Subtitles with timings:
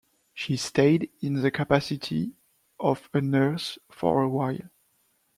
[0.33, 2.33] She stayed in the capacity
[2.79, 4.71] of a nurse for a while.